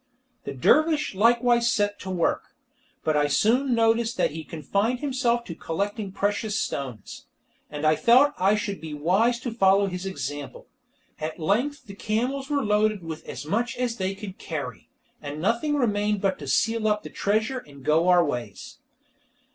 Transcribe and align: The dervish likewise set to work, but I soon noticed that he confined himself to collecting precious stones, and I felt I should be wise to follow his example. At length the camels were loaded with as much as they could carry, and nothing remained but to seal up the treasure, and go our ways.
The 0.45 0.51
dervish 0.55 1.13
likewise 1.13 1.71
set 1.71 1.99
to 1.99 2.09
work, 2.09 2.55
but 3.03 3.15
I 3.15 3.27
soon 3.27 3.75
noticed 3.75 4.17
that 4.17 4.31
he 4.31 4.43
confined 4.43 4.99
himself 4.99 5.43
to 5.45 5.53
collecting 5.53 6.11
precious 6.11 6.59
stones, 6.59 7.27
and 7.69 7.85
I 7.85 7.95
felt 7.95 8.33
I 8.39 8.55
should 8.55 8.81
be 8.81 8.95
wise 8.95 9.39
to 9.41 9.51
follow 9.51 9.85
his 9.85 10.07
example. 10.07 10.65
At 11.19 11.37
length 11.37 11.85
the 11.85 11.93
camels 11.93 12.49
were 12.49 12.65
loaded 12.65 13.03
with 13.03 13.23
as 13.29 13.45
much 13.45 13.77
as 13.77 13.97
they 13.97 14.15
could 14.15 14.39
carry, 14.39 14.89
and 15.21 15.39
nothing 15.39 15.75
remained 15.75 16.19
but 16.19 16.39
to 16.39 16.47
seal 16.47 16.87
up 16.87 17.03
the 17.03 17.11
treasure, 17.11 17.59
and 17.59 17.85
go 17.85 18.07
our 18.07 18.25
ways. 18.25 18.79